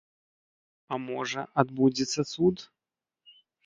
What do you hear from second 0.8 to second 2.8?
А можа, адбудзецца цуд?